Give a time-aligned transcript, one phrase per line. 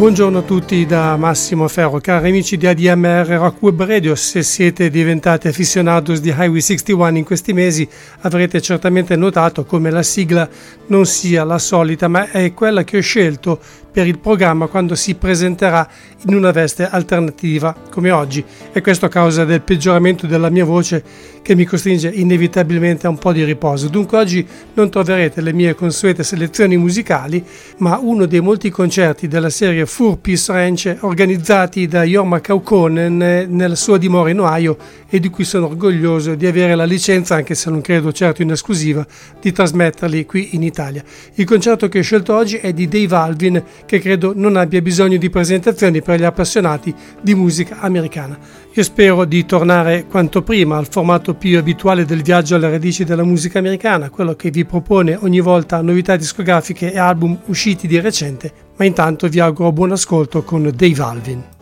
[0.00, 4.14] Buongiorno a tutti da Massimo Ferro, cari amici di ADMR Rock Web Radio.
[4.14, 7.86] Se siete diventati aficionados di Highway 61 in questi mesi,
[8.20, 10.48] avrete certamente notato come la sigla
[10.86, 15.14] non sia la solita, ma è quella che ho scelto per il programma quando si
[15.14, 15.88] presenterà
[16.26, 21.02] in una veste alternativa come oggi e questo a causa del peggioramento della mia voce
[21.42, 23.88] che mi costringe inevitabilmente a un po' di riposo.
[23.88, 27.44] Dunque oggi non troverete le mie consuete selezioni musicali,
[27.78, 33.74] ma uno dei molti concerti della serie Fur Peace Ranch organizzati da Jorma Kaukonen nella
[33.74, 34.76] sua dimora in Ohio
[35.08, 38.50] e di cui sono orgoglioso di avere la licenza, anche se non credo certo in
[38.50, 39.04] esclusiva,
[39.40, 41.02] di trasmetterli qui in Italia.
[41.34, 45.16] Il concerto che ho scelto oggi è di Dave Alvin, che credo non abbia bisogno
[45.16, 48.38] di presentazioni per gli appassionati di musica americana.
[48.72, 53.24] Io spero di tornare quanto prima al formato più abituale del viaggio alle radici della
[53.24, 58.52] musica americana, quello che vi propone ogni volta novità discografiche e album usciti di recente,
[58.76, 61.59] ma intanto vi auguro buon ascolto con Dave Alvin.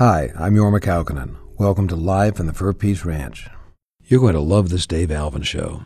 [0.00, 1.36] Hi, I'm Jorma Kaukonen.
[1.58, 3.50] Welcome to Live from the Fur Peace Ranch.
[4.02, 5.82] You're going to love this Dave Alvin show.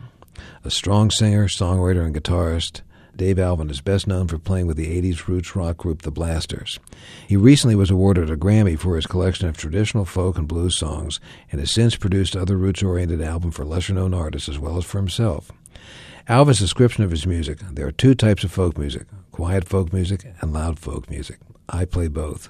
[0.63, 2.79] A strong singer, songwriter, and guitarist,
[3.13, 6.79] Dave Alvin is best known for playing with the 80s roots rock group The Blasters.
[7.27, 11.19] He recently was awarded a Grammy for his collection of traditional folk and blues songs
[11.51, 14.85] and has since produced other roots oriented albums for lesser known artists as well as
[14.85, 15.51] for himself.
[16.29, 20.25] Alvin's description of his music there are two types of folk music quiet folk music
[20.39, 21.39] and loud folk music.
[21.67, 22.49] I play both.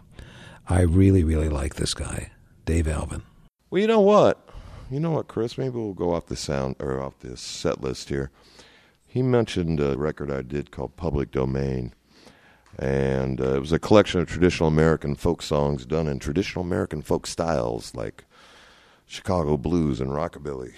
[0.68, 2.32] I really, really like this guy,
[2.66, 3.22] Dave Alvin.
[3.70, 4.50] Well, you know what?
[4.90, 5.60] You know what, Chris?
[5.60, 8.32] Maybe we'll go off the sound or off this set list here.
[9.08, 11.94] He mentioned a record I did called Public Domain,
[12.80, 17.04] and uh, it was a collection of traditional American folk songs done in traditional American
[17.04, 18.26] folk styles like
[19.06, 20.74] Chicago blues and rockabilly.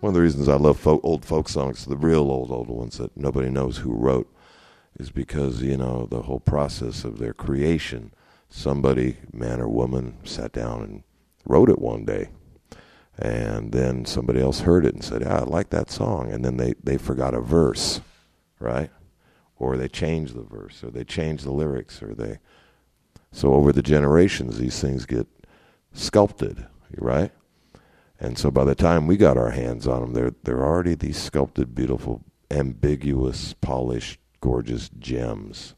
[0.00, 2.98] One of the reasons I love folk, old folk songs, the real old old ones
[2.98, 4.28] that nobody knows who wrote
[5.00, 8.12] is because you know the whole process of their creation
[8.50, 11.02] somebody man or woman sat down and
[11.46, 12.28] wrote it one day.
[13.18, 16.30] And then somebody else heard it and said yeah, i like that song.
[16.30, 18.00] And then they they forgot a verse
[18.58, 18.90] right?
[19.56, 22.38] Or they changed the verse or they changed the lyrics or they
[23.32, 25.26] so over the generations these things get
[25.92, 26.66] sculpted
[26.98, 27.32] right?
[28.18, 31.16] And so by the time we got our hands on them they're they're already these
[31.18, 35.74] sculpted beautiful ambiguous polished gorgeous gems.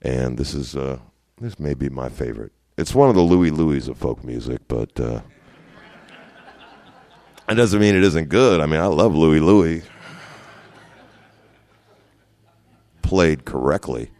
[0.00, 0.98] And this is uh,
[1.40, 2.52] this may be my favorite.
[2.76, 5.20] It's one of the Louie Louie of folk music, but uh,
[7.48, 8.60] it doesn't mean it isn't good.
[8.60, 9.82] I mean, I love Louie Louie.
[13.02, 14.10] Played correctly.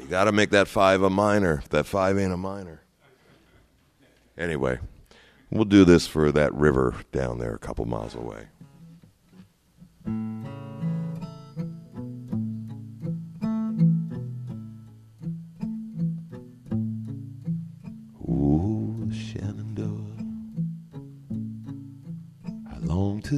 [0.00, 1.62] You got to make that five a minor.
[1.70, 2.82] That five ain't a minor.
[4.36, 4.80] Anyway,
[5.50, 8.48] we'll do this for that river down there a couple miles away.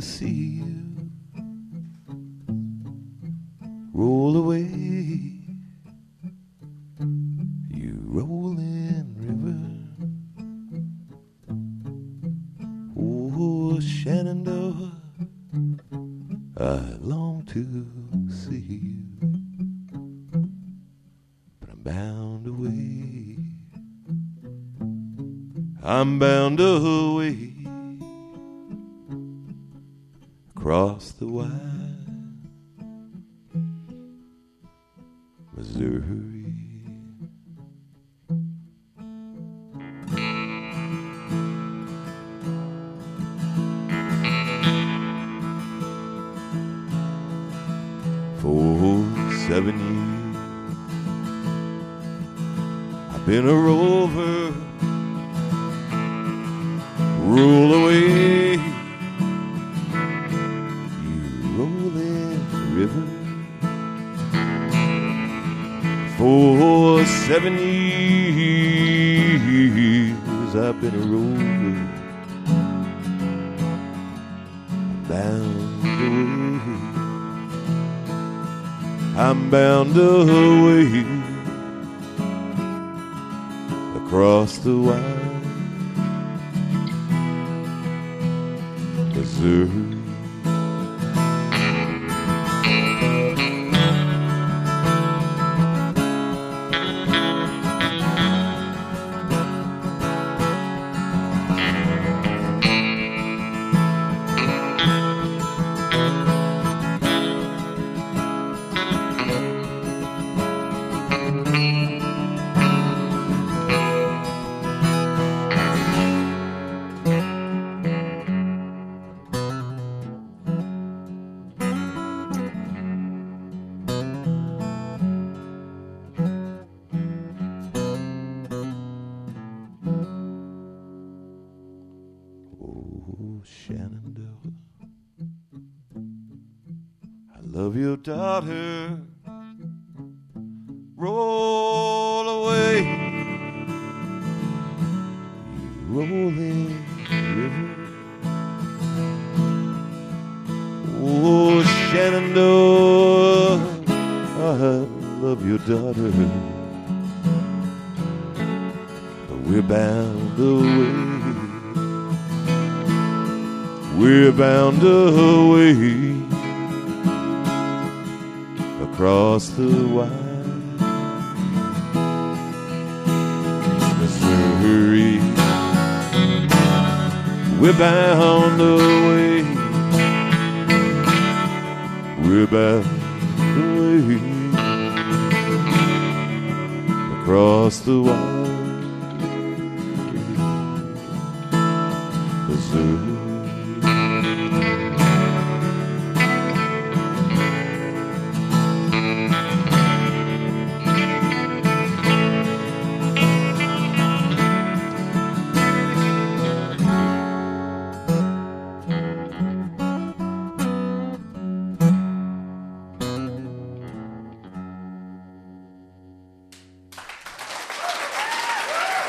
[0.05, 0.34] Long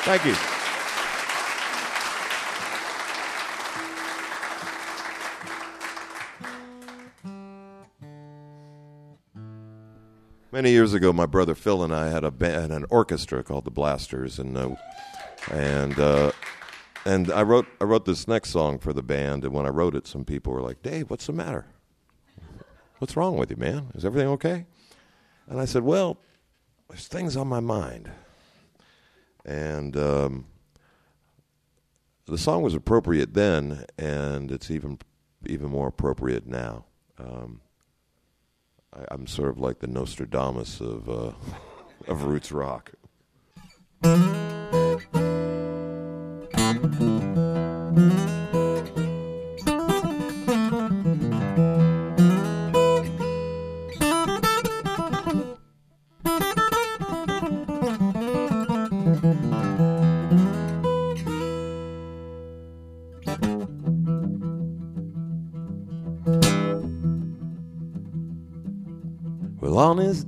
[0.05, 0.35] Thank you.
[10.51, 13.71] Many years ago, my brother Phil and I had a band, an orchestra called the
[13.71, 14.75] Blasters, and uh,
[15.51, 16.31] and uh,
[17.05, 19.43] and I wrote I wrote this next song for the band.
[19.43, 21.65] And when I wrote it, some people were like, "Dave, what's the matter?
[22.99, 23.87] What's wrong with you, man?
[23.95, 24.67] Is everything okay?"
[25.47, 26.19] And I said, "Well,
[26.89, 28.11] there's things on my mind."
[29.45, 30.45] And um,
[32.25, 34.97] the song was appropriate then, and it's even
[35.45, 36.85] even more appropriate now.
[37.19, 37.61] Um,
[38.93, 41.33] I, I'm sort of like the Nostradamus of uh,
[42.07, 42.91] of roots rock.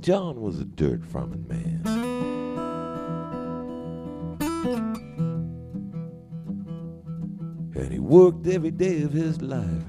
[0.08, 1.82] John was a dirt farming man.
[7.74, 9.86] And he worked every day of his life.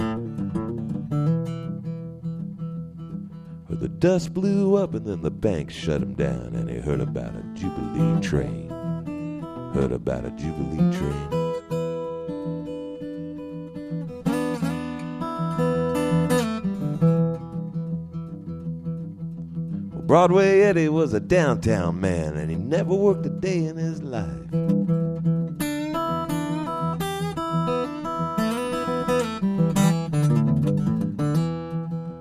[3.70, 7.00] But the dust blew up and then the bank shut him down and he heard
[7.00, 8.68] about a Jubilee train.
[9.74, 11.49] Heard about a Jubilee train.
[20.10, 24.25] Broadway Eddie was a downtown man and he never worked a day in his life.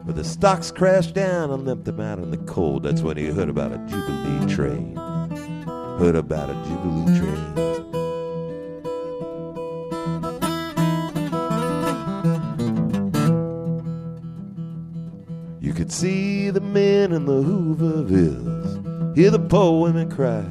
[0.05, 2.83] But the stocks crashed down and left him out in the cold.
[2.83, 4.95] That's when he heard about a Jubilee train.
[5.99, 7.78] Heard about a Jubilee train.
[16.59, 20.43] The men in the Hoovervilles, hear the poor women cry.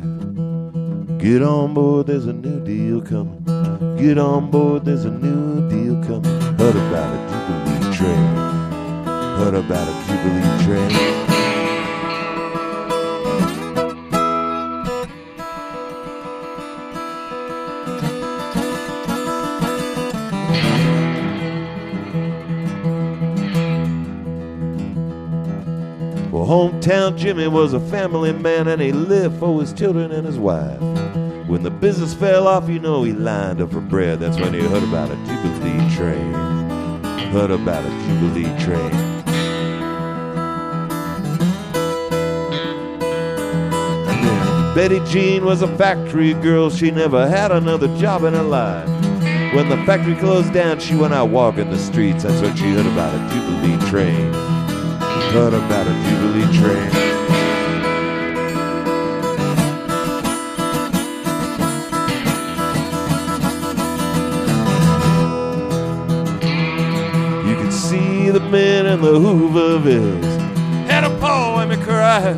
[1.18, 3.44] Get on board, there's a new deal coming.
[3.98, 6.42] Get on board, there's a new deal coming.
[6.58, 8.36] Heard about a Jubilee train.
[9.38, 11.37] Heard about a Jubilee train.
[26.48, 30.80] Hometown Jimmy was a family man and he lived for his children and his wife.
[31.46, 34.22] When the business fell off, you know he lined up for bread.
[34.22, 36.34] That's when he heard about a Jubilee train.
[37.34, 38.92] Heard about a Jubilee train.
[44.74, 46.70] Betty Jean was a factory girl.
[46.70, 48.88] She never had another job in her life.
[49.54, 52.24] When the factory closed down, she went out walking the streets.
[52.24, 54.47] That's when she heard about a Jubilee train.
[55.33, 56.89] Heard about a Jubilee train.
[67.47, 70.38] You could see the men in the Hoovervilles
[70.88, 72.33] had a poem and cry.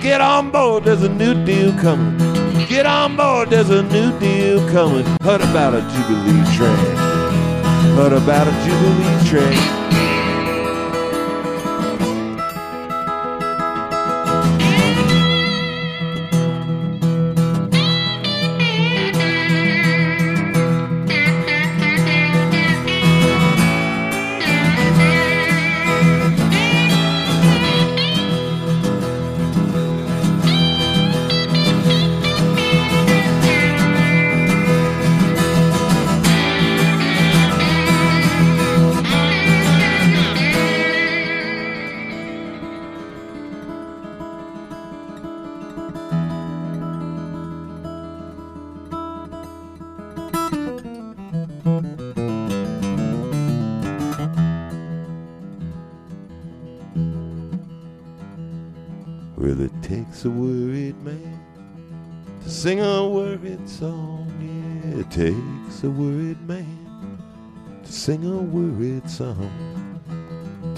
[0.00, 2.16] Get on board, there's a new deal coming.
[2.66, 5.04] Get on board, there's a new deal coming.
[5.22, 6.96] Heard about a Jubilee train.
[7.96, 9.79] Heard about a Jubilee train.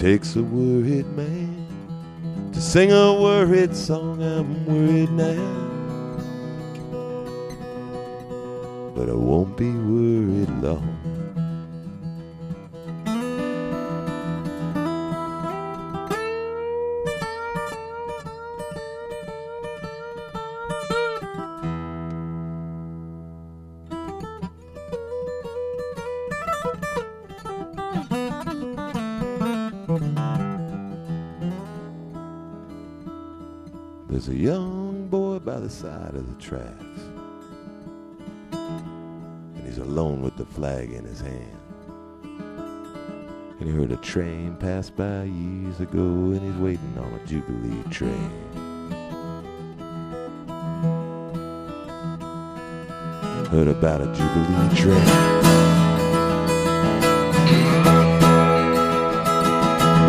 [0.02, 1.64] Takes a worried man
[2.52, 4.20] to sing a worried song.
[4.20, 5.36] I'm worried now,
[8.96, 9.91] but I won't be worried
[36.42, 37.00] tracks.
[38.52, 41.58] And he's alone with the flag in his hand.
[43.60, 47.84] And he heard a train pass by years ago, and he's waiting on a Jubilee
[47.90, 48.32] train.
[53.46, 55.06] Heard about a Jubilee train.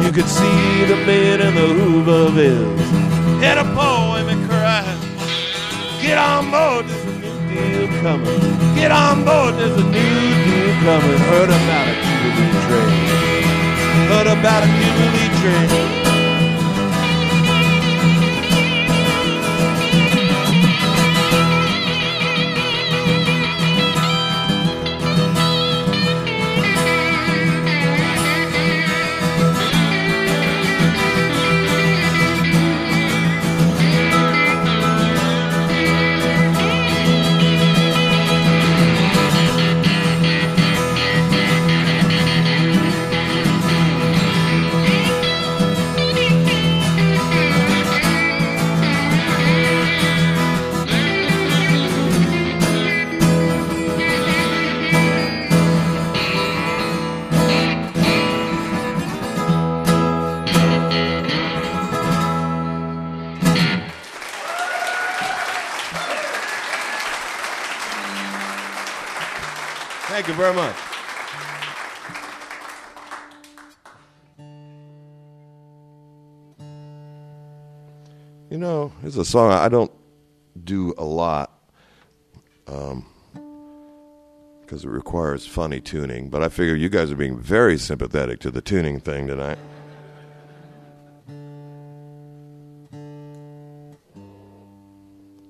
[0.03, 3.03] You could see the men in the Hoovervilles
[3.43, 4.29] had a poem
[6.03, 8.75] Get on board, there's a new deal coming.
[8.75, 11.17] Get on board, there's a new deal coming.
[11.31, 13.07] Heard about a Jubilee train.
[14.09, 16.02] Heard about a Jubilee train.
[70.33, 70.75] You very much.
[78.49, 79.91] You know, it's a song I don't
[80.63, 81.51] do a lot
[82.65, 83.03] because
[84.85, 88.61] it requires funny tuning, but I figure you guys are being very sympathetic to the
[88.61, 89.59] tuning thing tonight.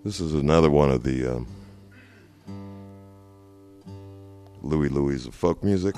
[0.04, 1.48] This is another one of the um,
[4.64, 5.96] Louie Louie of folk music.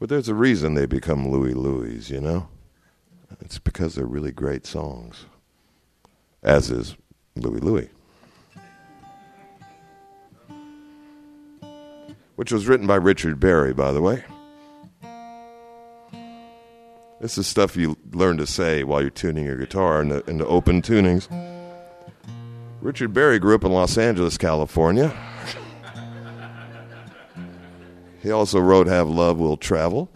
[0.00, 2.48] But there's a reason they become Louie Louie, you know?
[3.40, 5.26] It's because they're really great songs,
[6.42, 6.96] as is
[7.36, 7.90] Louie Louie.
[12.36, 14.24] Which was written by Richard Berry, by the way.
[17.20, 20.80] This is stuff you learn to say while you're tuning your guitar into, into open
[20.82, 21.28] tunings.
[22.80, 25.12] Richard Berry grew up in Los Angeles, California.
[28.22, 30.08] he also wrote Have Love Will Travel.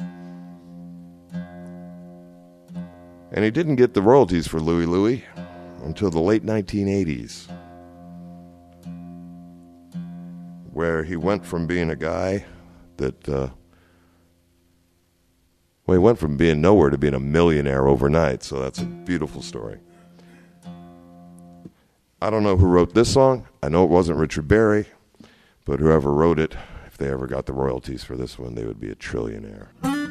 [3.32, 5.24] And he didn't get the royalties for Louie Louie
[5.82, 7.48] until the late 1980s,
[10.72, 12.44] where he went from being a guy
[12.98, 13.48] that, uh,
[15.86, 19.42] well, he went from being nowhere to being a millionaire overnight, so that's a beautiful
[19.42, 19.80] story.
[22.22, 23.48] I don't know who wrote this song.
[23.64, 24.86] I know it wasn't Richard Berry,
[25.64, 26.54] but whoever wrote it,
[26.86, 30.01] if they ever got the royalties for this one, they would be a trillionaire.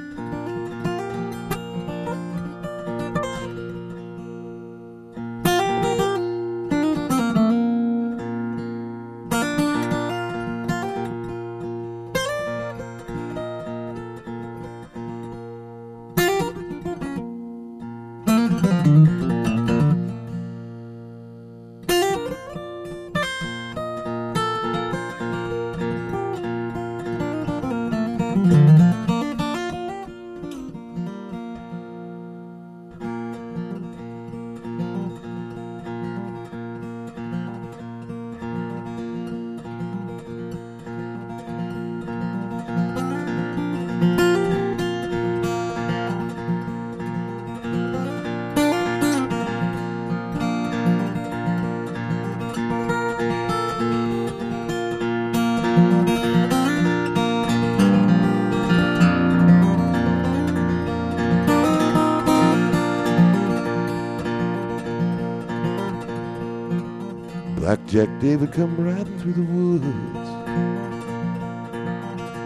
[67.91, 69.83] Jack David come riding through the woods,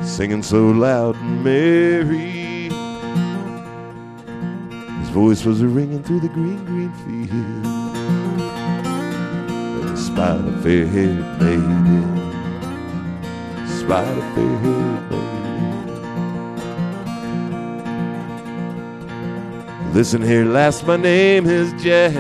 [0.09, 2.71] singing so loud and merry.
[5.01, 7.65] His voice was ringing through the green, green field.
[9.83, 12.31] And he spied a fair-haired maiden,
[13.67, 15.93] spied a fair-haired maiden.
[19.93, 22.15] Listen here, lass, my name is Jack.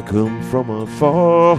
[0.00, 1.56] I come from afar.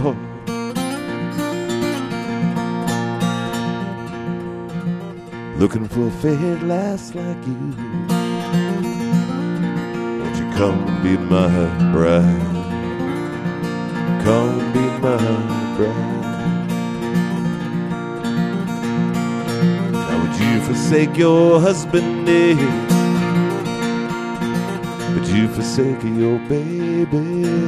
[5.60, 7.54] Looking for a fair lass like you.
[10.18, 11.54] Won't you come be my
[11.92, 12.64] bride?
[14.24, 15.22] Come be my
[15.76, 16.66] bride.
[19.92, 22.56] Now would you forsake your husband, dear?
[25.14, 27.61] Would you forsake your baby?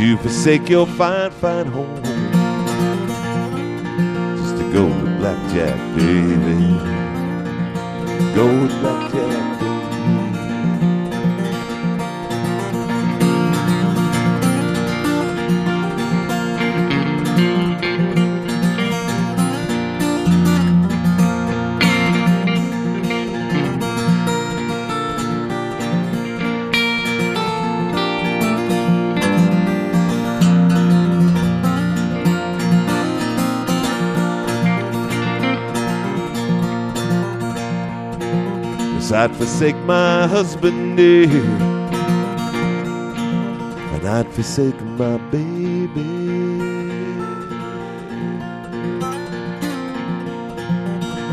[0.00, 2.02] You forsake your fine, fine home
[4.36, 6.72] just to go with Blackjack, baby?
[8.34, 9.27] Go with Blackjack,
[39.10, 41.30] I'd forsake my husband dear,
[43.94, 46.02] and I'd forsake my baby.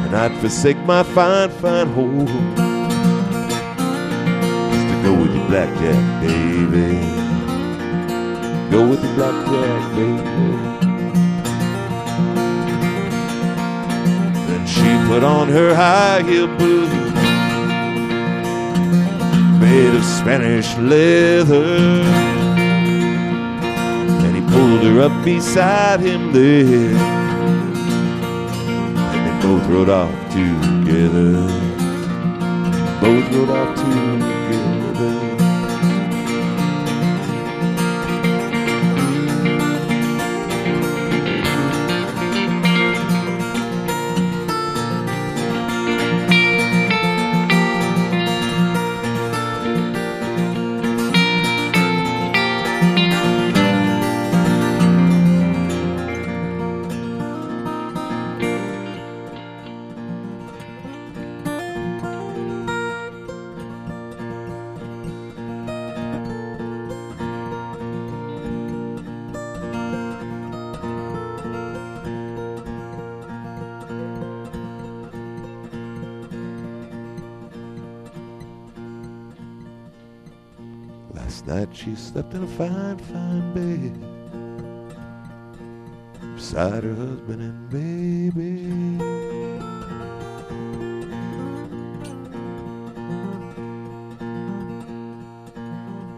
[0.05, 2.27] And I'd forsake my fine, fine home
[4.71, 6.99] just to go with you, blackjack, baby.
[8.71, 10.23] Go with you, blackjack, baby.
[14.47, 17.05] Then she put on her high heel boots
[19.65, 22.04] made of Spanish leather.
[24.23, 26.95] And he pulled her up beside him there.
[29.13, 31.32] And they both rode off together.
[33.01, 34.24] Both rode off together.
[82.36, 83.93] In a fine, fine bed
[86.36, 88.67] beside her husband and baby.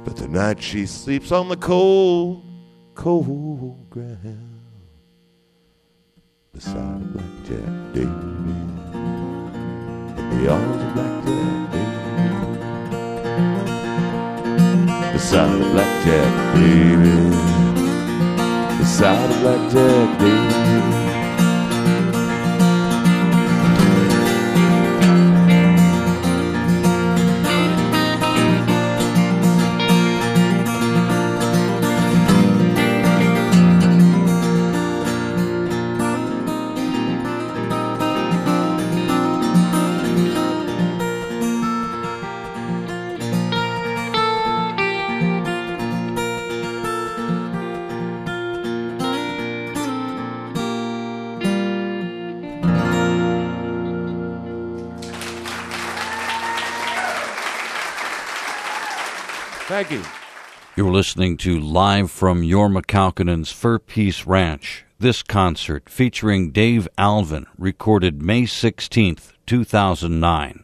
[0.04, 2.44] But tonight she sleeps on the cold,
[2.96, 4.60] cold ground
[6.52, 8.68] beside a blackjack David.
[10.32, 11.87] The arms of blackjack David.
[15.30, 17.32] Beside a blackjack David.
[18.80, 21.07] Beside a blackjack David.
[60.98, 64.84] Listening to Live from Jorma Kaukonen's Fur Peace Ranch.
[64.98, 70.64] This concert, featuring Dave Alvin, recorded May 16th, 2009.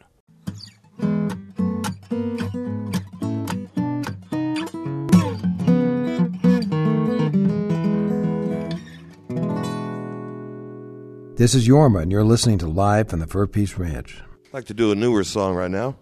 [11.36, 14.24] This is Jorma, and you're listening to Live from the Fur Peace Ranch.
[14.48, 15.96] I'd like to do a newer song right now.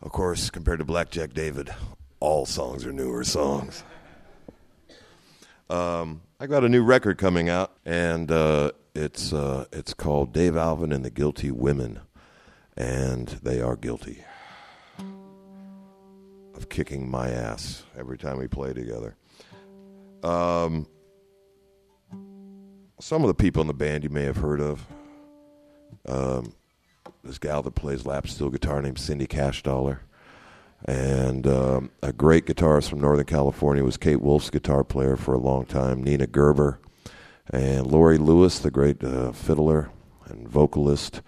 [0.00, 1.68] Of course, compared to Blackjack David,
[2.20, 3.84] all songs are newer songs.
[5.70, 10.56] Um, I got a new record coming out, and uh, it's uh, it's called Dave
[10.56, 12.00] Alvin and the Guilty Women,
[12.76, 14.24] and they are guilty
[16.54, 19.16] of kicking my ass every time we play together.
[20.22, 20.86] Um,
[23.00, 24.84] some of the people in the band you may have heard of.
[26.06, 26.54] Um,
[27.22, 29.98] this gal that plays lap steel guitar named Cindy Cashdollar.
[30.84, 35.38] And um, a great guitarist from Northern California was Kate Wolf's guitar player for a
[35.38, 36.80] long time, Nina Gerber.
[37.50, 39.90] And Laurie Lewis, the great uh, fiddler
[40.26, 41.22] and vocalist,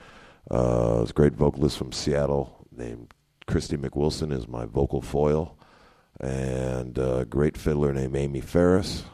[0.50, 3.12] uh, was a great vocalist from Seattle named
[3.46, 5.56] Christy McWilson is my vocal foil.
[6.20, 9.04] And a great fiddler named Amy Farris.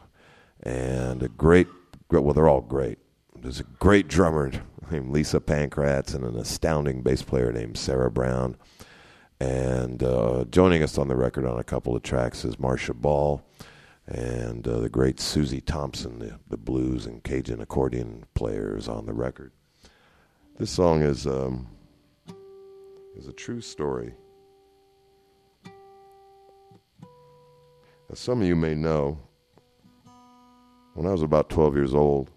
[0.61, 1.67] And a great,
[2.11, 2.99] well, they're all great.
[3.35, 4.51] There's a great drummer
[4.91, 8.57] named Lisa Pankratz and an astounding bass player named Sarah Brown.
[9.39, 13.43] And uh, joining us on the record on a couple of tracks is Marcia Ball
[14.07, 19.13] and uh, the great Suzy Thompson, the, the, blues and Cajun accordion players on the
[19.13, 19.51] record.
[20.57, 21.67] This song is um,
[23.15, 24.13] is a true story.
[28.09, 29.19] As some of you may know,
[30.93, 32.31] when I was about 12 years old,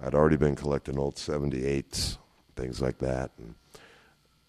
[0.00, 2.18] I'd already been collecting old 78s,
[2.54, 3.32] things like that.
[3.38, 3.54] And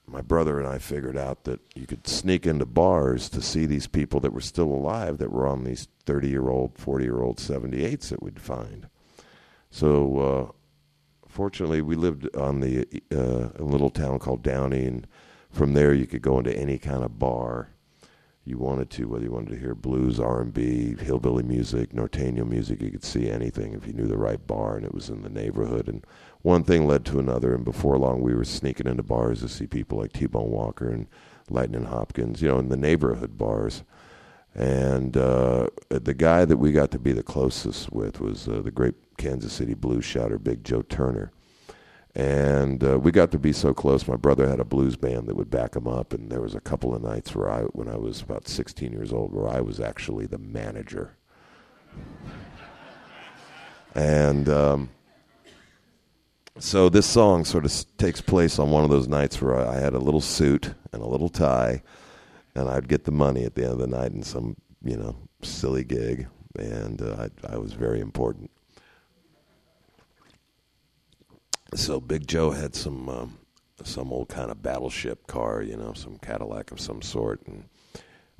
[0.07, 3.87] my brother and I figured out that you could sneak into bars to see these
[3.87, 7.37] people that were still alive that were on these 30 year old, 40 year old
[7.37, 8.87] 78s that we'd find.
[9.71, 15.07] So, uh, fortunately, we lived on the uh, a little town called Downey, and
[15.51, 17.69] from there you could go into any kind of bar
[18.45, 22.91] you wanted to, whether you wanted to hear blues, R&B, hillbilly music, Norteño music, you
[22.91, 25.89] could see anything if you knew the right bar and it was in the neighborhood.
[25.89, 26.05] And
[26.45, 29.65] one thing led to another, and before long we were sneaking into bars to see
[29.65, 31.07] people like T-Bone Walker and
[31.49, 33.83] Lightning Hopkins, you know, in the neighborhood bars.
[34.53, 38.71] And uh, the guy that we got to be the closest with was uh, the
[38.71, 41.31] great Kansas City blues shouter, Big Joe Turner
[42.15, 44.07] and uh, we got to be so close.
[44.07, 46.61] My brother had a blues band that would back him up, and there was a
[46.61, 49.81] couple of nights where I, when I was about 16 years old, where I was
[49.81, 51.17] actually the manager.
[53.95, 54.89] and um,
[56.59, 59.93] so this song sort of takes place on one of those nights where I had
[59.93, 61.81] a little suit and a little tie,
[62.55, 65.15] and I'd get the money at the end of the night in some, you know,
[65.41, 68.51] silly gig, and uh, I, I was very important.
[71.73, 73.39] So Big Joe had some um,
[73.83, 77.65] some old kind of battleship car, you know, some Cadillac of some sort, and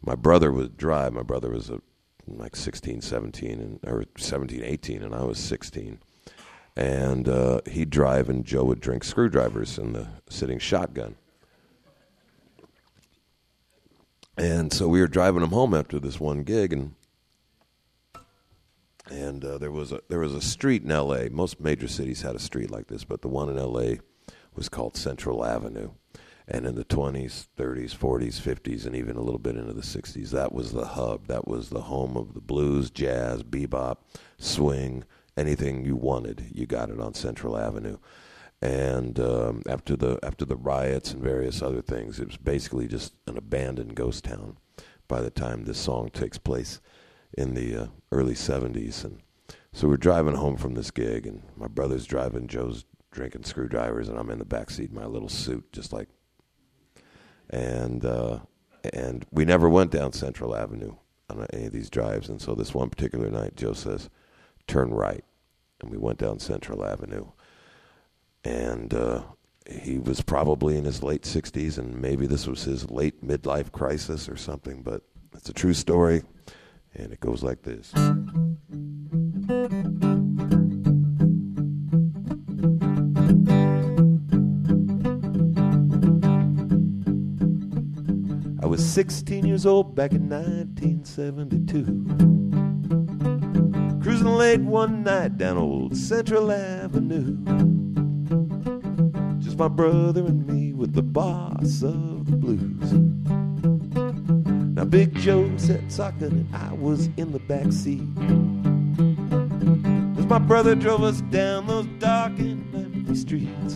[0.02, 1.12] my brother would drive.
[1.12, 1.82] My brother was a,
[2.28, 6.00] like 16, 17, and or 17, 18, and I was 16.
[6.78, 11.16] And uh, he'd drive, and Joe would drink screwdrivers in the sitting shotgun.
[14.38, 16.94] And so we were driving him home after this one gig, and
[19.10, 21.30] and uh, there was a there was a street in L.A.
[21.30, 24.00] Most major cities had a street like this, but the one in L.A.
[24.56, 25.92] was called Central Avenue,
[26.48, 30.32] And in the 20s, 30s, 40s, 50s, and even a little bit into the 60s,
[30.32, 31.28] that was the hub.
[31.28, 33.98] That was the home of the blues, jazz, bebop,
[34.38, 35.04] swing,
[35.38, 37.98] anything you wanted, you got it on Central Avenue.
[38.62, 43.14] And um, after the after the riots and various other things, it was basically just
[43.28, 44.58] an abandoned ghost town.
[45.08, 46.82] By the time this song takes place
[47.38, 49.20] in the uh, early 70s, and
[49.72, 54.18] so we're driving home from this gig, and my brother's driving, Joe's drinking screwdrivers, and
[54.18, 56.10] I'm in the back seat in my little suit, just like.
[57.50, 58.40] And uh,
[58.94, 60.96] and we never went down Central Avenue
[61.30, 64.10] on any of these drives, and so this one particular night, Joe says,
[64.68, 65.24] "Turn right,"
[65.82, 67.28] and we went down Central Avenue,
[68.44, 69.24] and uh,
[69.70, 74.30] he was probably in his late 60s, and maybe this was his late midlife crisis
[74.30, 75.02] or something, but
[75.34, 76.24] it's a true story,
[76.94, 77.92] and it goes like this.
[88.62, 92.35] I was 16 years old back in 1972.
[94.06, 97.44] Cruising late one night down old Central Avenue.
[99.40, 102.94] Just my brother and me with the boss of the blues.
[104.76, 108.04] Now Big Joe sat talking and I was in the back seat.
[110.20, 113.74] As my brother drove us down those dark and empty streets.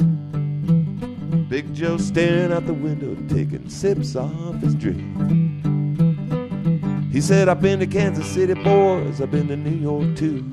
[1.50, 5.49] Big Joe staring out the window, taking sips off his drink.
[7.12, 10.44] He said, I've been to Kansas City, boys, I've been to New York too.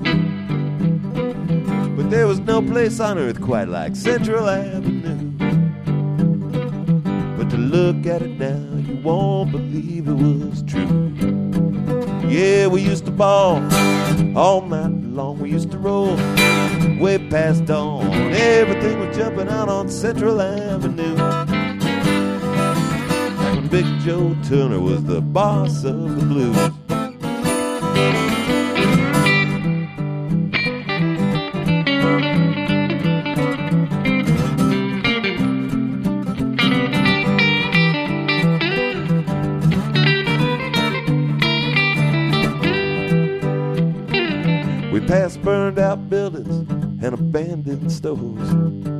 [1.95, 5.37] But there was no place on earth quite like Central Avenue.
[7.37, 11.13] But to look at it now, you won't believe it was true.
[12.27, 13.57] Yeah, we used to ball
[14.35, 16.15] all night long, we used to roll
[16.99, 18.07] way past dawn.
[18.33, 21.46] Everything was jumping out on Central Avenue.
[23.69, 26.55] Big Joe Turner was the boss of the blues.
[44.93, 46.69] We passed burned out buildings
[47.03, 48.96] and abandoned stores.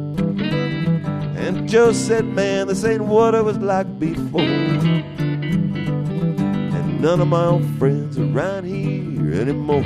[1.67, 4.39] Joe said, Man, this ain't what it was like before.
[4.39, 5.41] And
[7.01, 9.83] none of my old friends around here anymore.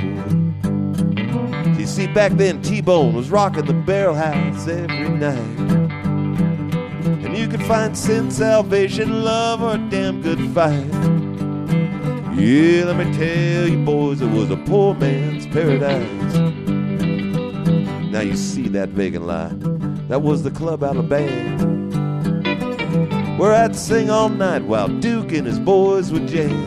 [1.76, 5.36] You see, back then T Bone was rocking the barrel house every night.
[7.24, 10.86] And you could find sin, salvation, love, or a damn good fight.
[12.38, 16.34] Yeah, let me tell you, boys, it was a poor man's paradise.
[18.12, 19.81] Now you see that vacant lot.
[20.12, 21.56] That was the club Alabama.
[23.38, 26.66] Where I'd sing all night while Duke and his boys would jam.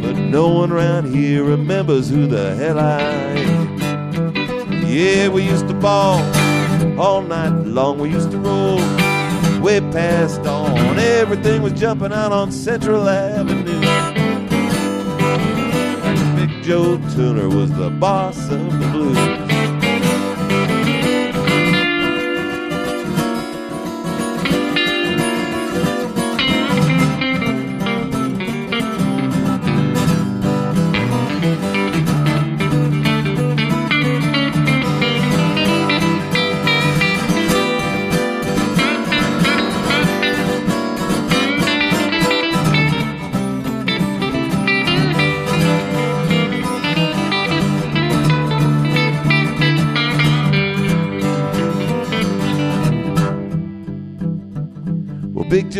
[0.00, 3.78] But no one around here remembers who the hell I am.
[4.86, 6.20] Yeah, we used to ball
[6.96, 7.98] all night long.
[7.98, 8.76] We used to roll
[9.60, 11.00] way past dawn.
[11.00, 13.80] Everything was jumping out on Central Avenue.
[16.36, 19.39] Big Joe Turner was the boss of the blues.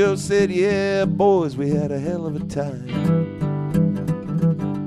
[0.01, 2.87] Joe said, Yeah, boys, we had a hell of a time.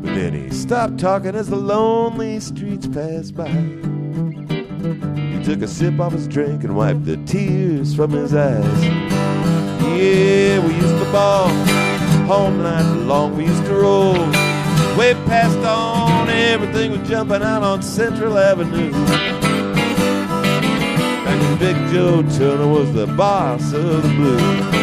[0.01, 3.47] But then he stopped talking as the lonely streets passed by.
[3.47, 8.83] He took a sip of his drink and wiped the tears from his eyes.
[8.83, 11.47] Yeah, we used to ball
[12.31, 13.37] all night long.
[13.37, 14.13] We used to roll
[14.97, 16.27] way past dawn.
[16.27, 18.91] Everything was jumping out on Central Avenue.
[21.23, 24.82] Back when Big Joe Turner was the boss of the blues.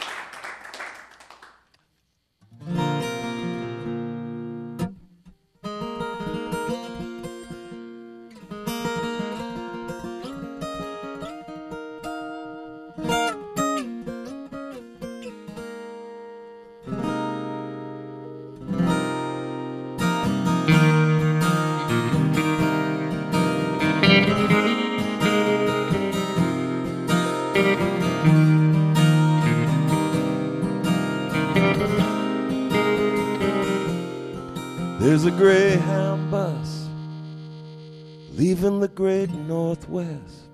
[39.71, 40.49] Northwest,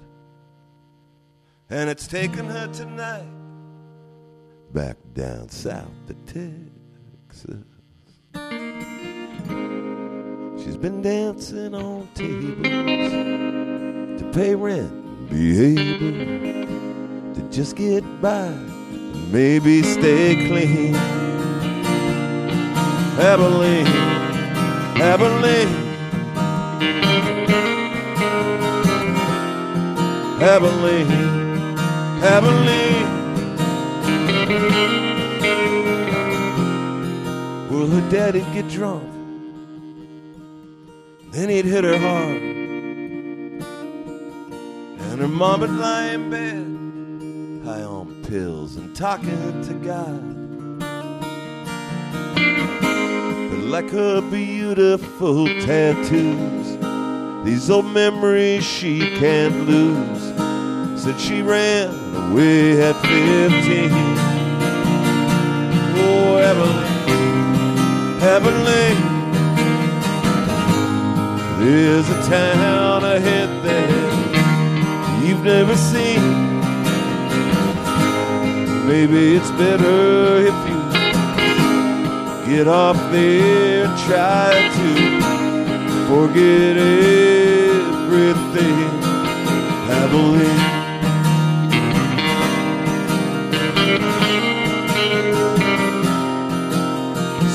[1.71, 3.25] and it's taking her tonight
[4.73, 7.63] back down south to Texas.
[10.63, 12.61] She's been dancing on tables
[14.21, 18.51] to pay rent, be able to just get by,
[19.31, 20.93] maybe stay clean.
[23.17, 23.87] Abilene.
[25.01, 25.87] Abilene,
[30.47, 31.77] Abilene,
[32.23, 33.09] Abilene.
[37.69, 39.03] Well, her daddy'd get drunk,
[41.31, 42.41] then he'd hit her hard,
[45.01, 50.21] and her mom'd lie in bed, high on pills and talking to God.
[53.49, 56.76] But like her beautiful tattoos.
[57.47, 60.33] These old memories she can't lose.
[61.01, 63.89] Said she ran away at 15.
[65.95, 67.05] Oh, Abilene,
[68.35, 69.01] Abilene.
[71.61, 76.21] There's a town ahead there you've never seen.
[78.85, 85.17] Maybe it's better if you get off there and try to
[86.09, 87.36] forget everything
[90.17, 90.63] I believe.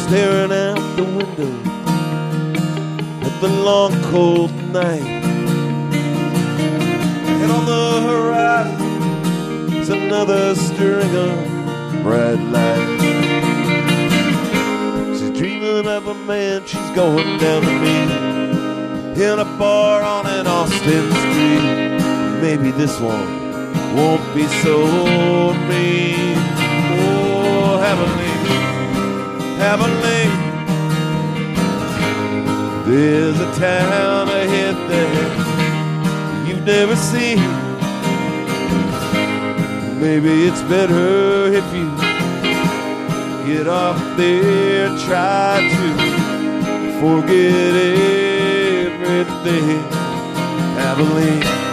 [0.06, 1.52] Staring out the window
[3.26, 5.02] at the long cold night.
[7.42, 11.34] And on the horizon is another string of
[12.02, 13.02] bright lights
[15.18, 20.46] She's dreaming of a man she's going down to meet in a bar on an
[20.46, 21.81] Austin street.
[22.42, 23.30] Maybe this one
[23.94, 24.76] won't be so
[25.68, 26.34] mean.
[26.98, 28.46] Oh, Abilene,
[29.70, 30.38] Abilene.
[32.84, 35.28] There's a town ahead there
[36.48, 37.38] you've never seen.
[40.00, 41.88] Maybe it's better if you
[43.46, 45.94] get off there, try to
[46.98, 47.74] forget
[48.96, 49.84] everything.
[50.76, 51.71] Abilene.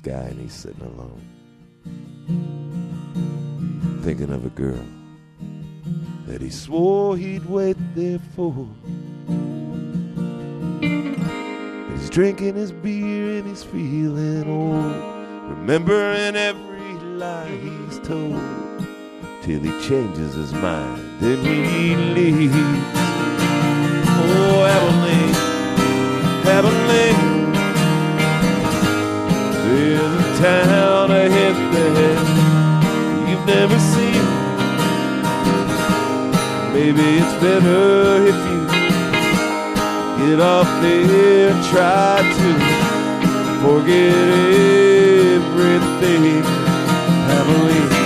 [0.00, 1.20] Guy and he's sitting alone,
[4.02, 4.84] thinking of a girl
[6.26, 8.66] that he swore he'd wait there for.
[11.92, 14.94] He's drinking his beer and he's feeling old,
[15.50, 18.40] remembering every lie he's told,
[19.42, 22.54] till he changes his mind and he leaves.
[24.22, 25.34] Oh, Abilene,
[26.46, 27.29] Abilene.
[30.40, 34.24] There's a town ahead there you've never seen.
[36.72, 38.66] Maybe it's better if you
[40.24, 42.48] get off there and try to
[43.60, 44.14] forget
[45.36, 46.22] everything.
[46.30, 46.44] Abilene,
[47.36, 47.99] Abilene.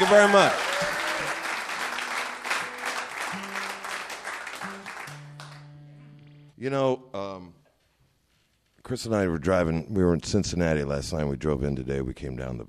[0.00, 0.52] You very much.
[6.58, 7.54] You know, um,
[8.82, 9.92] Chris and I were driving.
[9.92, 11.24] We were in Cincinnati last night.
[11.24, 12.00] We drove in today.
[12.00, 12.66] We came down the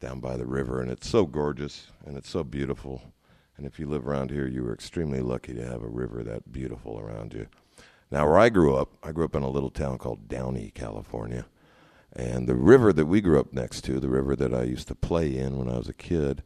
[0.00, 3.02] down by the river, and it's so gorgeous and it's so beautiful.
[3.56, 6.52] And if you live around here, you were extremely lucky to have a river that
[6.52, 7.48] beautiful around you.
[8.10, 11.46] Now, where I grew up, I grew up in a little town called Downey, California.
[12.14, 14.94] And the river that we grew up next to, the river that I used to
[14.94, 16.42] play in when I was a kid,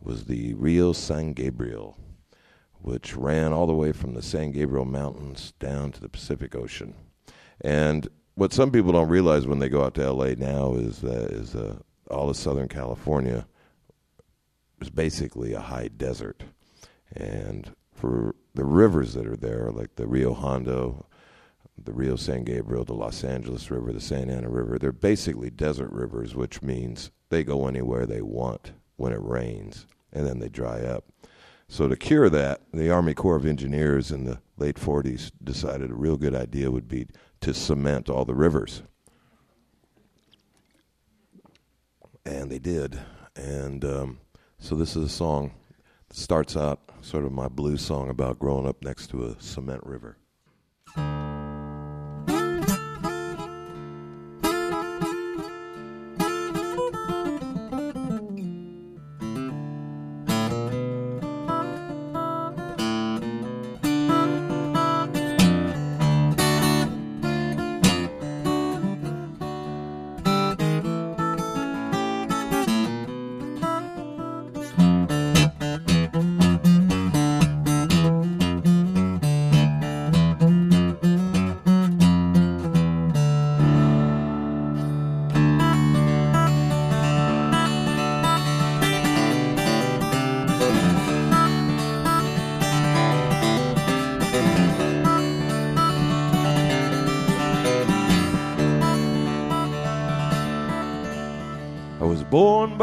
[0.00, 1.98] was the Rio San Gabriel,
[2.80, 6.94] which ran all the way from the San Gabriel Mountains down to the Pacific Ocean.
[7.60, 11.28] And what some people don't realize when they go out to LA now is uh,
[11.30, 11.76] is uh,
[12.10, 13.46] all of Southern California
[14.80, 16.42] is basically a high desert.
[17.12, 21.06] And for the rivers that are there, like the Rio Hondo,
[21.84, 25.90] the Rio San Gabriel, the Los Angeles River, the Santa Ana River, they're basically desert
[25.90, 30.80] rivers, which means they go anywhere they want when it rains, and then they dry
[30.82, 31.04] up.
[31.68, 35.94] So to cure that, the Army Corps of Engineers in the late 40s decided a
[35.94, 37.06] real good idea would be
[37.42, 38.82] to cement all the rivers.
[42.26, 42.98] And they did.
[43.36, 44.18] And um,
[44.58, 45.52] so this is a song
[46.08, 49.84] that starts out sort of my blues song about growing up next to a cement
[49.86, 50.18] river.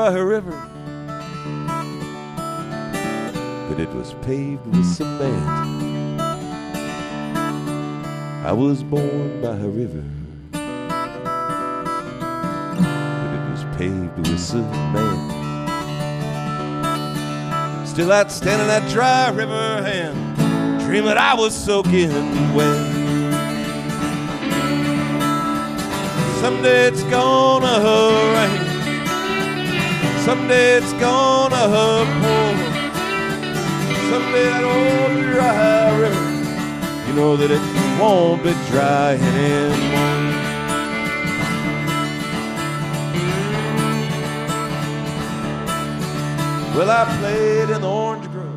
[0.07, 0.51] By a river,
[3.67, 5.43] but it was paved with cement.
[8.45, 10.03] I was born by a river,
[10.53, 10.61] but
[13.35, 15.31] it was paved with cement.
[17.85, 22.13] Still, I'd stand in that dry river and dream that I was soaking
[22.55, 22.93] wet.
[26.39, 27.81] Someday it's gonna
[28.33, 28.66] rain.
[30.27, 31.55] Someday it's gonna
[32.19, 32.55] pour.
[34.09, 37.61] Someday that old dry river, you know that it
[37.97, 40.17] won't be dry anymore.
[46.75, 48.53] Well, I played in the orange grove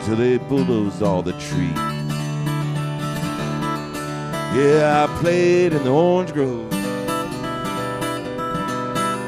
[0.00, 1.78] until they bulldozed all the trees.
[4.58, 6.73] Yeah, I played in the orange grove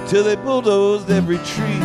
[0.09, 1.81] till they bulldozed every tree.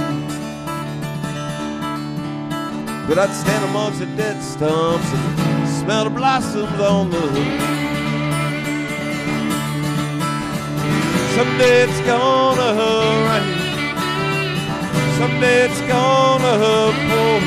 [3.07, 7.61] But I'd stand amongst the dead stumps and smell the blossoms on the hood.
[11.36, 12.69] Someday it's gonna
[13.28, 13.61] rain.
[15.17, 17.41] Someday it's gonna pour.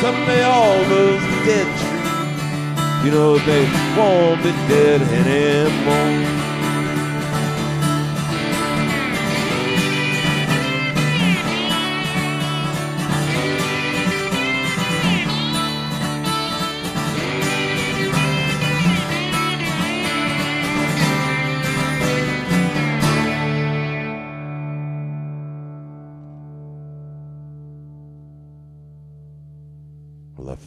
[0.00, 3.64] Someday all those dead trees, you know, they
[3.96, 6.49] won't be dead anymore.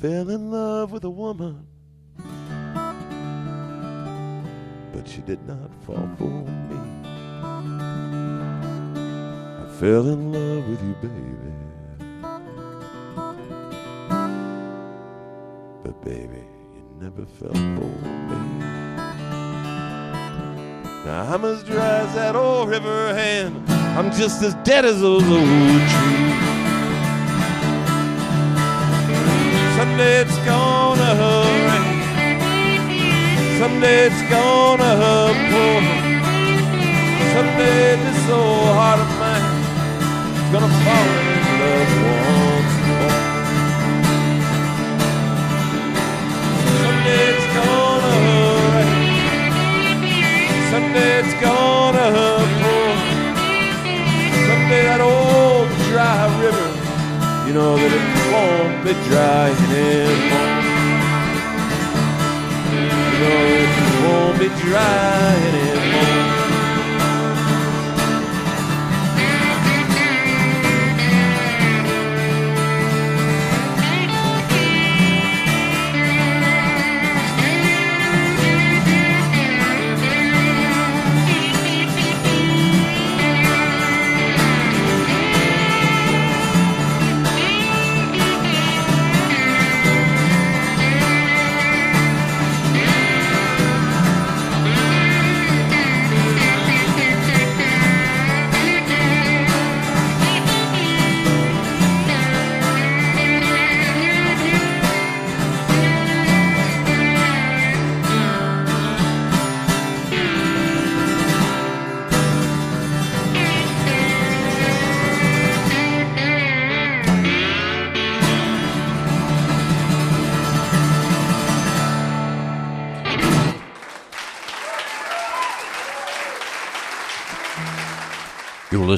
[0.04, 1.66] Fell in love with a woman,
[4.94, 6.78] but she did not fall for me.
[9.62, 11.54] I fell in love with you, baby.
[15.86, 16.44] But, baby,
[16.76, 17.88] you never fell for
[18.30, 18.60] me.
[21.06, 23.56] Now I'm as dry as that old river, hand.
[23.98, 26.23] I'm just as dead as those old trees.
[29.94, 31.12] Someday it's gonna
[31.70, 31.86] rain.
[33.60, 34.94] Someday it's gonna
[35.52, 35.82] pour.
[37.36, 39.48] Someday this old heart of mine
[40.34, 41.94] is gonna fall in love
[42.58, 43.14] once more.
[46.82, 48.14] Someday it's gonna
[48.74, 48.98] rain.
[50.72, 52.08] Someday it's gonna
[52.64, 52.84] pour.
[57.54, 58.02] You know that it
[58.34, 60.50] won't be dry anymore.
[62.74, 66.33] You know that it won't be dry anymore.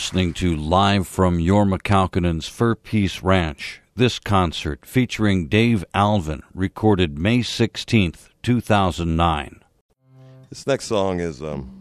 [0.06, 3.82] Listening to Live from Jorma Kaukonen's Fur Peace Ranch.
[3.96, 9.62] This concert featuring Dave Alvin, recorded May 16th, 2009.
[10.52, 11.72] This next song is um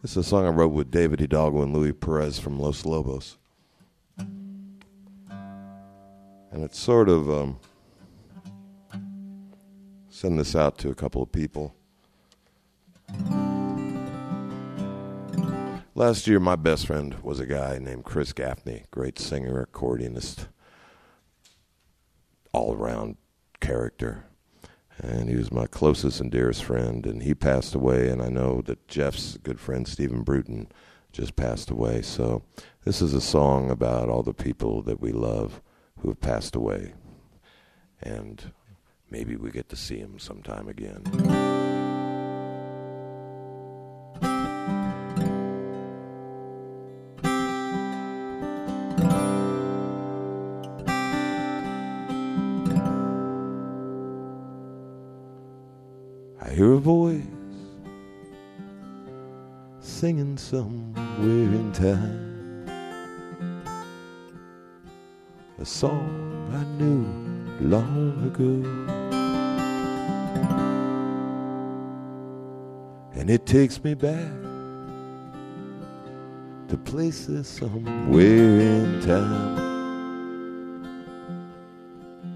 [0.00, 3.36] This is a song I wrote with David Hidalgo and Louie Perez from Los Lobos.
[4.16, 4.78] And
[6.52, 7.58] it's sort of um
[10.08, 11.74] send this out to a couple of people.
[15.94, 20.48] Last year, my best friend was a guy named Chris Gaffney, great singer, accordionist,
[22.52, 23.16] all around
[23.60, 24.24] character.
[24.98, 28.08] And he was my closest and dearest friend, and he passed away.
[28.08, 30.72] And I know that Jeff's good friend, Stephen Bruton,
[31.12, 32.02] just passed away.
[32.02, 32.42] So
[32.84, 35.60] this is a song about all the people that we love
[36.00, 36.94] who have passed away.
[38.02, 38.52] And
[39.10, 41.91] maybe we get to see them sometime again.
[56.44, 57.22] I hear a voice
[59.78, 62.66] singing somewhere in time.
[65.60, 67.06] A song I knew
[67.60, 68.58] long ago.
[73.14, 74.32] And it takes me back
[76.66, 79.58] to places somewhere in time.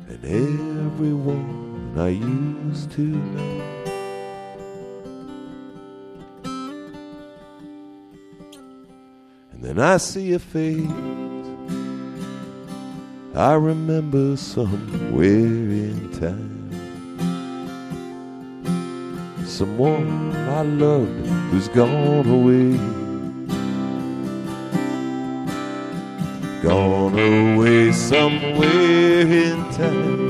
[0.08, 3.75] And everyone I used to know.
[9.76, 10.88] And I see a face
[13.34, 16.70] I remember somewhere in time.
[19.44, 22.78] Someone I loved who's gone away.
[26.62, 30.28] Gone away somewhere in time.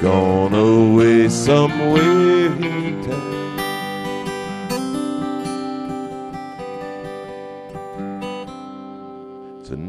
[0.00, 2.69] Gone away somewhere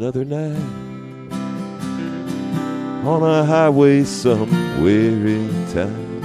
[0.02, 0.58] another night
[3.06, 6.24] on a highway somewhere in time.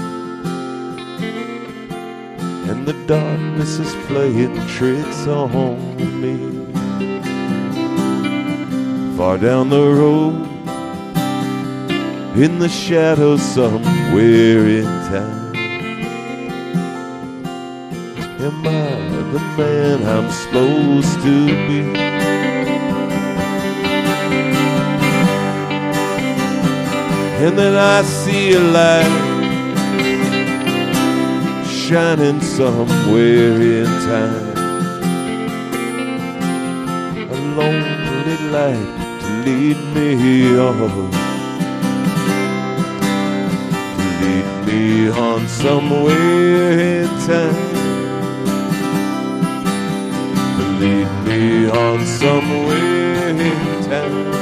[2.70, 5.76] And the darkness is playing tricks on
[6.22, 6.36] me.
[9.18, 10.46] Far down the road,
[12.34, 15.54] in the shadows somewhere in time.
[18.40, 22.15] Am I the man I'm supposed to be?
[27.46, 29.06] And then I see a light
[31.68, 34.56] shining somewhere in time.
[37.30, 38.88] A lonely light
[39.20, 41.10] to lead me on.
[43.96, 47.54] To lead me on somewhere in time.
[50.56, 54.35] To lead me on somewhere in time.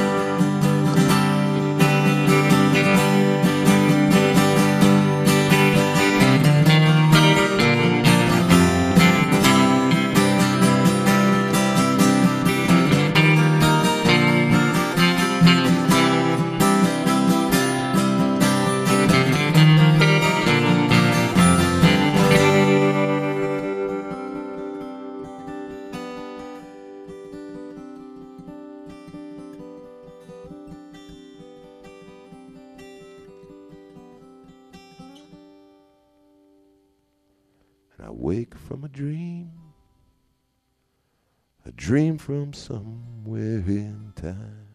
[41.85, 44.67] Dream from somewhere in time.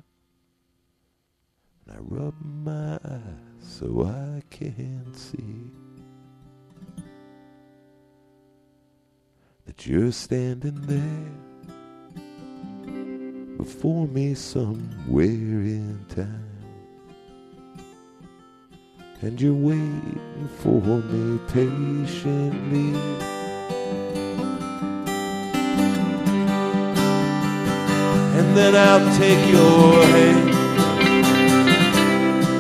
[1.85, 5.73] And I rub my eyes so I can see
[9.67, 11.33] that you're standing there
[13.57, 16.47] before me somewhere in time.
[19.21, 23.40] And you're waiting for me patiently.
[28.41, 30.51] And then I'll take your hand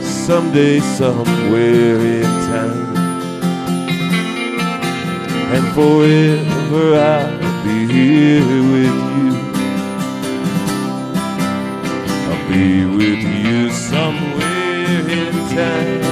[0.04, 2.96] someday, somewhere in time.
[5.54, 9.32] And forever I'll be here with you.
[12.28, 16.02] I'll be with you somewhere in time.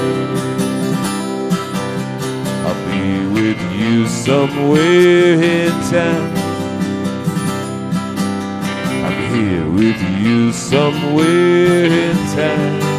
[2.64, 3.06] I'll be
[3.38, 6.47] with you somewhere in time.
[9.28, 12.97] Here with you somewhere in time.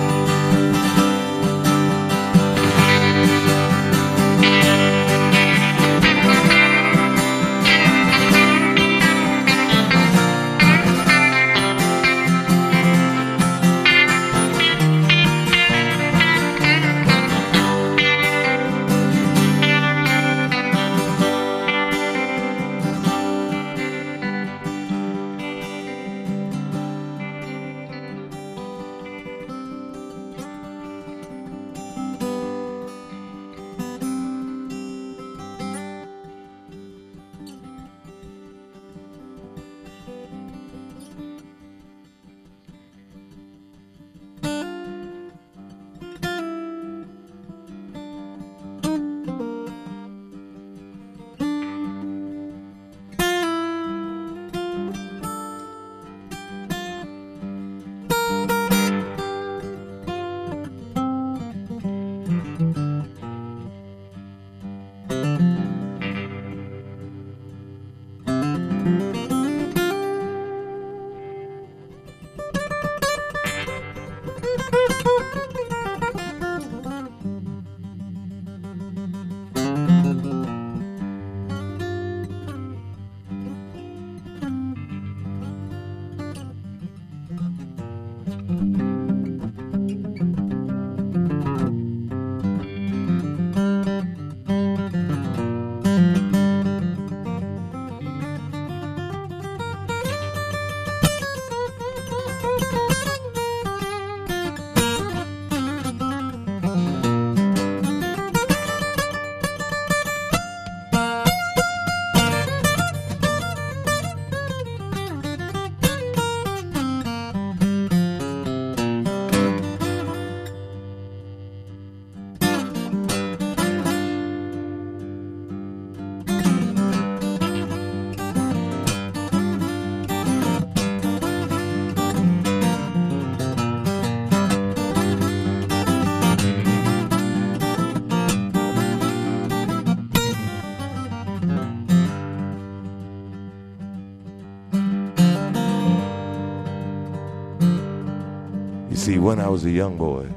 [149.29, 150.27] When I was a young boy,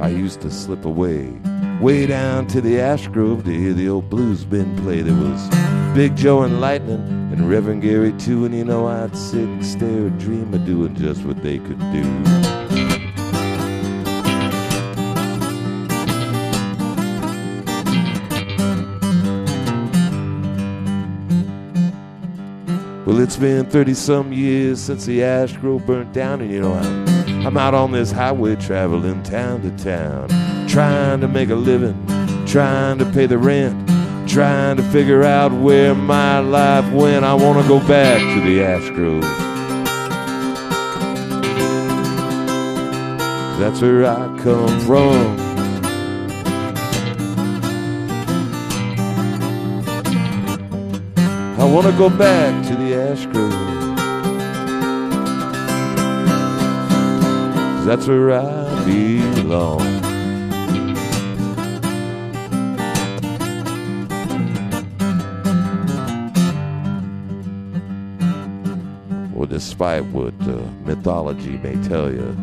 [0.00, 1.32] I used to slip away,
[1.80, 5.00] way down to the ash grove to hear the old blues band play.
[5.02, 5.48] There was
[5.96, 7.00] Big Joe and Lightning
[7.32, 10.94] and Reverend Gary too, and you know I'd sit and stare and dream of doing
[10.94, 12.04] just what they could do.
[23.04, 26.74] Well, it's been 30 some years since the ash grove burnt down, and you know,
[26.74, 27.13] I'm,
[27.46, 30.28] I'm out on this highway traveling town to town,
[30.66, 31.94] trying to make a living,
[32.46, 33.86] trying to pay the rent,
[34.26, 37.22] trying to figure out where my life went.
[37.22, 39.20] I want to go back to the ash grove.
[43.60, 45.38] That's where I come from.
[51.60, 53.73] I want to go back to the ash grove.
[57.84, 59.78] 'Cause That's where I belong.
[69.34, 72.34] Well, despite what uh, mythology may tell you,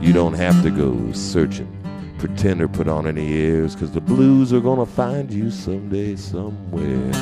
[0.00, 1.70] you don't have to go searching,
[2.18, 7.12] pretend or put on any ears, cause the blues are gonna find you someday, somewhere.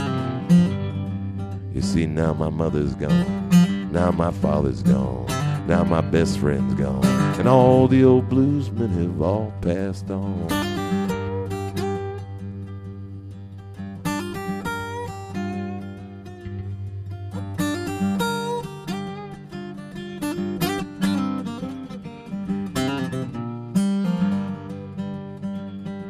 [1.74, 5.26] You see, now my mother's gone, now my father's gone,
[5.66, 7.09] now my best friend's gone,
[7.40, 10.46] and all the old bluesmen have all passed on.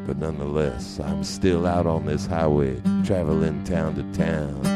[0.05, 4.70] But nonetheless, I'm still out on this highway, traveling town to town.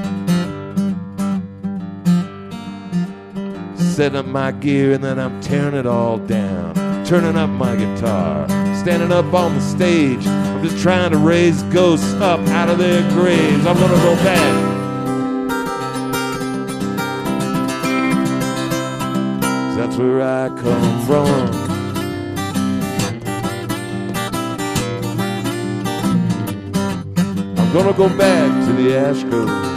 [3.95, 6.75] Setting up my gear and then I'm tearing it all down.
[7.07, 10.27] Turning up my guitar, standing up on the stage.
[10.27, 13.65] I'm just trying to raise ghosts up out of their graves.
[13.65, 14.75] I'm gonna go back.
[19.77, 21.29] That's where I come from.
[27.57, 29.74] I'm gonna go back to the ash grove.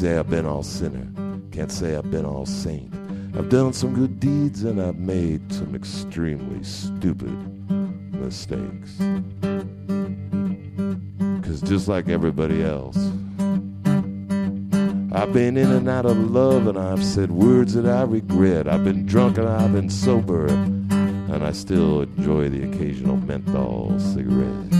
[0.00, 1.06] Say I've been all sinner,
[1.52, 2.90] can't say I've been all saint.
[3.36, 7.36] I've done some good deeds and I've made some extremely stupid
[8.14, 8.96] mistakes.
[11.44, 12.96] Cause just like everybody else,
[15.12, 18.68] I've been in and out of love and I've said words that I regret.
[18.68, 24.72] I've been drunk and I've been sober and I still enjoy the occasional menthol cigarette.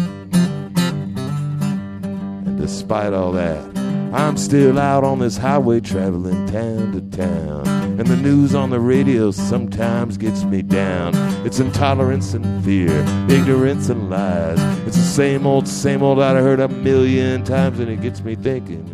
[2.47, 3.80] And despite all that,
[4.13, 7.69] I'm still out on this highway traveling town to town.
[8.01, 11.13] And the news on the radio sometimes gets me down.
[11.47, 12.91] It's intolerance and fear,
[13.29, 14.59] ignorance and lies.
[14.87, 18.35] It's the same old, same old I've heard a million times, and it gets me
[18.35, 18.85] thinking.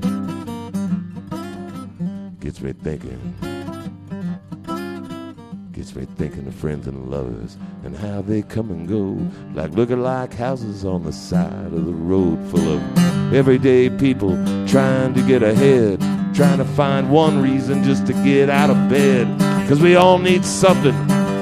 [2.40, 3.35] Gets me thinking.
[6.04, 9.18] Thinking of friends and lovers and how they come and go.
[9.54, 14.30] Like looking like houses on the side of the road full of Everyday people
[14.66, 16.00] trying to get ahead,
[16.34, 19.26] trying to find one reason just to get out of bed.
[19.68, 20.94] Cause we all need something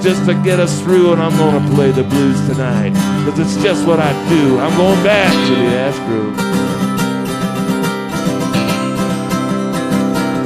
[0.02, 2.94] just to get us through, and I'm gonna play the blues tonight.
[3.24, 4.58] Cause it's just what I do.
[4.58, 6.36] I'm going back to the Ash Grove.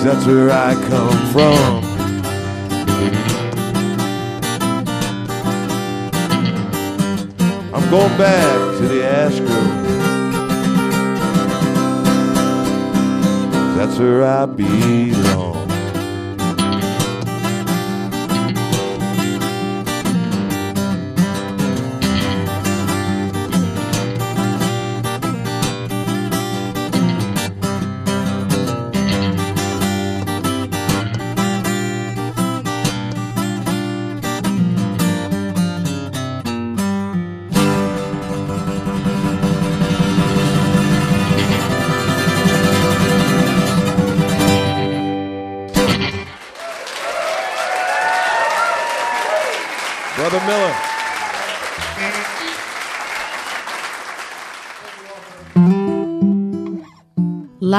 [0.04, 1.88] That's where I come from.
[7.90, 9.78] Going back to the Ash Grove.
[13.76, 15.67] that's where I belong.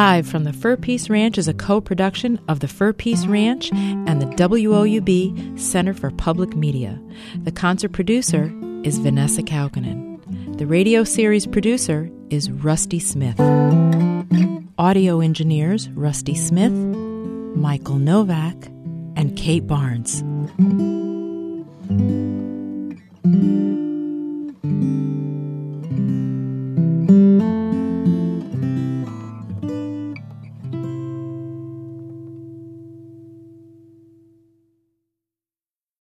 [0.09, 3.71] Live from the Fur Peace Ranch is a co production of the Fur Peace Ranch
[3.71, 6.99] and the WOUB Center for Public Media.
[7.43, 8.51] The concert producer
[8.83, 10.57] is Vanessa Kaukonen.
[10.57, 13.39] The radio series producer is Rusty Smith.
[14.79, 16.73] Audio engineers Rusty Smith,
[17.55, 18.55] Michael Novak,
[19.15, 20.23] and Kate Barnes.